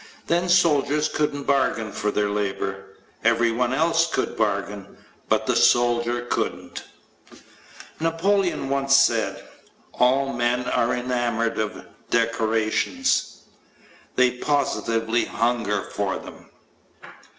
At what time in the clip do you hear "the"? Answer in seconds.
5.45-5.55